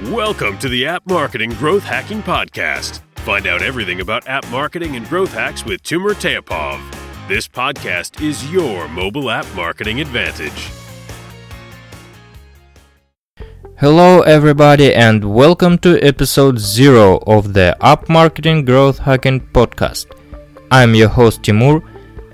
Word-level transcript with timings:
Welcome 0.00 0.56
to 0.60 0.70
the 0.70 0.86
App 0.86 1.06
Marketing 1.06 1.50
Growth 1.50 1.82
Hacking 1.82 2.22
Podcast. 2.22 3.02
Find 3.16 3.46
out 3.46 3.60
everything 3.60 4.00
about 4.00 4.26
app 4.26 4.48
marketing 4.48 4.96
and 4.96 5.06
growth 5.06 5.34
hacks 5.34 5.66
with 5.66 5.82
Timur 5.82 6.14
Teapov. 6.14 6.80
This 7.28 7.46
podcast 7.46 8.22
is 8.22 8.50
your 8.50 8.88
mobile 8.88 9.30
app 9.30 9.44
marketing 9.54 10.00
advantage. 10.00 10.70
Hello, 13.78 14.22
everybody, 14.22 14.94
and 14.94 15.34
welcome 15.34 15.76
to 15.80 16.02
episode 16.02 16.58
0 16.58 17.18
of 17.26 17.52
the 17.52 17.76
App 17.82 18.08
Marketing 18.08 18.64
Growth 18.64 18.96
Hacking 18.96 19.40
Podcast. 19.40 20.06
I'm 20.70 20.94
your 20.94 21.10
host 21.10 21.42
Timur, 21.42 21.82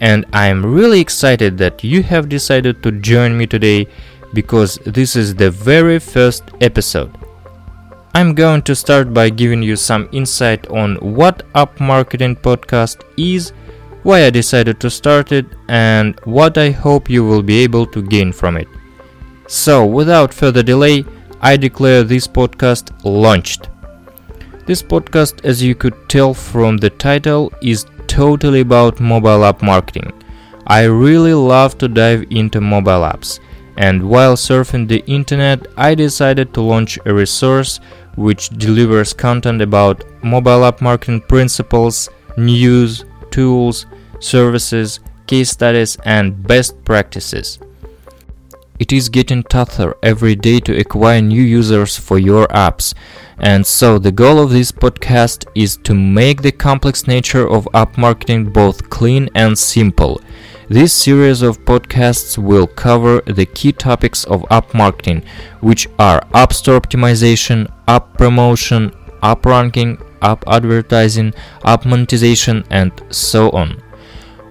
and 0.01 0.25
I'm 0.33 0.65
really 0.65 1.01
excited 1.01 1.59
that 1.59 1.83
you 1.83 2.05
have 2.05 2.29
decided 2.29 2.85
to 2.85 2.93
join 2.93 3.37
me 3.37 3.49
today 3.49 3.89
because 4.33 4.77
this 4.87 5.17
is 5.17 5.35
the 5.35 5.51
very 5.51 5.99
first 5.99 6.45
episode. 6.61 7.19
I'm 8.19 8.35
going 8.35 8.63
to 8.63 8.75
start 8.75 9.15
by 9.15 9.31
giving 9.31 9.63
you 9.63 9.77
some 9.77 10.09
insight 10.11 10.67
on 10.71 10.97
what 10.97 11.45
App 11.55 11.79
Marketing 11.79 12.35
Podcast 12.35 13.05
is, 13.17 13.51
why 14.03 14.25
I 14.25 14.31
decided 14.31 14.81
to 14.81 14.91
start 14.91 15.31
it, 15.31 15.47
and 15.69 16.19
what 16.25 16.59
I 16.59 16.71
hope 16.71 17.09
you 17.09 17.25
will 17.25 17.45
be 17.45 17.59
able 17.59 17.87
to 17.87 18.03
gain 18.03 18.33
from 18.33 18.57
it. 18.57 18.67
So, 19.47 19.87
without 19.87 20.35
further 20.35 20.65
delay, 20.65 21.05
I 21.41 21.57
declare 21.57 22.03
this 22.03 22.27
podcast 22.27 22.91
launched. 23.05 23.69
This 24.67 24.83
podcast, 24.83 25.45
as 25.45 25.63
you 25.63 25.77
could 25.77 26.09
tell 26.09 26.35
from 26.35 26.77
the 26.77 26.91
title, 26.91 27.53
is 27.63 27.87
totally 28.09 28.63
about 28.63 28.99
mobile 28.99 29.45
app 29.45 29.63
marketing. 29.63 30.13
I 30.67 30.83
really 30.87 31.35
love 31.35 31.79
to 31.79 31.87
dive 31.87 32.25
into 32.31 32.61
mobile 32.61 33.07
apps 33.13 33.39
and 33.79 34.03
while 34.03 34.35
surfing 34.35 34.89
the 34.89 35.05
internet, 35.07 35.69
I 35.77 35.95
decided 35.95 36.53
to 36.55 36.61
launch 36.61 36.99
a 37.07 37.15
resource 37.15 37.79
which 38.19 38.51
delivers 38.51 39.13
content 39.13 39.63
about 39.63 40.05
mobile 40.23 40.65
app 40.65 40.81
marketing 40.81 41.21
principles, 41.21 42.09
news, 42.37 43.05
tools, 43.31 43.87
services, 44.19 45.01
case 45.27 45.51
studies, 45.51 45.97
and 46.05 46.43
best 46.47 46.85
practices. 46.85 47.61
It 48.79 48.93
is 48.93 49.09
getting 49.09 49.43
tougher 49.45 49.97
every 50.03 50.35
day 50.35 50.61
to 50.61 50.79
acquire 50.79 51.21
new 51.21 51.43
users 51.43 51.97
for 51.97 52.19
your 52.19 52.47
apps, 52.49 52.95
and 53.39 53.65
so 53.65 53.99
the 53.99 54.13
goal 54.13 54.39
of 54.41 54.51
this 54.51 54.73
podcast 54.73 55.47
is 55.55 55.77
to 55.79 55.95
make 55.95 56.43
the 56.43 56.53
complex 56.53 57.07
nature 57.07 57.49
of 57.49 57.69
app 57.75 57.97
marketing 57.99 58.53
both 58.53 58.89
clean 58.91 59.29
and 59.35 59.57
simple. 59.59 60.21
This 60.71 60.93
series 60.93 61.41
of 61.41 61.65
podcasts 61.65 62.37
will 62.37 62.67
cover 62.67 63.23
the 63.23 63.47
key 63.47 63.73
topics 63.73 64.25
of 64.25 64.45
app 64.51 64.75
marketing, 64.75 65.25
which 65.63 65.89
are 65.99 66.23
App 66.35 66.53
Store 66.53 66.79
optimization, 66.79 67.73
app 67.87 68.19
promotion, 68.19 68.93
app 69.23 69.47
ranking, 69.47 69.97
app 70.21 70.45
advertising, 70.47 71.33
app 71.65 71.87
monetization, 71.87 72.65
and 72.69 72.93
so 73.09 73.49
on. 73.53 73.83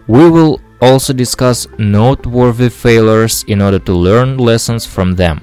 We 0.08 0.28
will 0.28 0.60
also 0.82 1.14
discuss 1.14 1.68
noteworthy 1.78 2.70
failures 2.70 3.44
in 3.48 3.62
order 3.62 3.78
to 3.78 3.94
learn 3.94 4.40
lessons 4.40 4.88
from 4.88 5.14
them. 5.14 5.40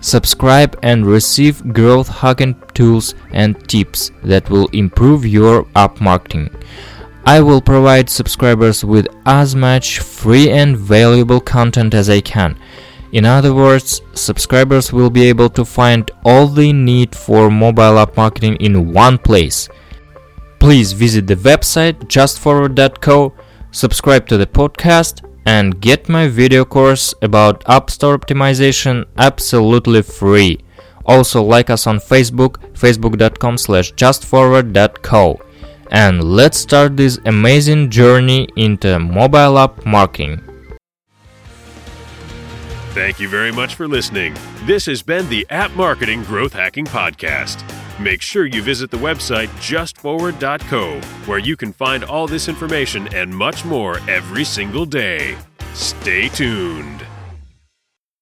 Subscribe 0.00 0.78
and 0.84 1.04
receive 1.04 1.72
growth 1.72 2.06
hacking 2.06 2.54
tools 2.72 3.16
and 3.32 3.68
tips 3.68 4.12
that 4.22 4.48
will 4.48 4.68
improve 4.68 5.26
your 5.26 5.66
app 5.74 6.00
marketing. 6.00 6.50
I 7.26 7.40
will 7.40 7.62
provide 7.62 8.10
subscribers 8.10 8.84
with 8.84 9.08
as 9.24 9.56
much 9.56 10.00
free 10.00 10.50
and 10.50 10.76
valuable 10.76 11.40
content 11.40 11.94
as 11.94 12.10
I 12.10 12.20
can. 12.20 12.58
In 13.12 13.24
other 13.24 13.54
words, 13.54 14.02
subscribers 14.12 14.92
will 14.92 15.08
be 15.08 15.22
able 15.28 15.48
to 15.50 15.64
find 15.64 16.10
all 16.26 16.46
they 16.46 16.70
need 16.70 17.14
for 17.14 17.50
mobile 17.50 17.98
app 17.98 18.18
marketing 18.18 18.56
in 18.56 18.92
one 18.92 19.16
place. 19.16 19.70
Please 20.58 20.92
visit 20.92 21.26
the 21.26 21.36
website 21.36 21.94
justforward.co, 22.08 23.32
subscribe 23.70 24.26
to 24.26 24.36
the 24.36 24.46
podcast, 24.46 25.24
and 25.46 25.80
get 25.80 26.10
my 26.10 26.28
video 26.28 26.66
course 26.66 27.14
about 27.22 27.66
App 27.66 27.90
Store 27.90 28.18
optimization 28.18 29.06
absolutely 29.16 30.02
free. 30.02 30.60
Also 31.06 31.42
like 31.42 31.70
us 31.70 31.86
on 31.86 31.98
Facebook, 31.98 32.56
facebook.com 32.74 33.56
slash 33.56 33.94
justforward.co 33.94 35.40
and 35.90 36.22
let's 36.22 36.58
start 36.58 36.96
this 36.96 37.18
amazing 37.24 37.90
journey 37.90 38.48
into 38.56 38.98
mobile 38.98 39.58
app 39.58 39.84
marketing. 39.84 40.40
Thank 42.94 43.18
you 43.18 43.28
very 43.28 43.50
much 43.50 43.74
for 43.74 43.88
listening. 43.88 44.36
This 44.66 44.86
has 44.86 45.02
been 45.02 45.28
the 45.28 45.44
App 45.50 45.72
Marketing 45.72 46.22
Growth 46.22 46.52
Hacking 46.52 46.84
Podcast. 46.84 47.64
Make 47.98 48.22
sure 48.22 48.46
you 48.46 48.62
visit 48.62 48.90
the 48.90 48.96
website 48.96 49.48
justforward.co, 49.58 51.00
where 51.26 51.38
you 51.38 51.56
can 51.56 51.72
find 51.72 52.04
all 52.04 52.26
this 52.26 52.48
information 52.48 53.12
and 53.14 53.34
much 53.34 53.64
more 53.64 53.98
every 54.08 54.44
single 54.44 54.86
day. 54.86 55.36
Stay 55.72 56.28
tuned. 56.28 57.04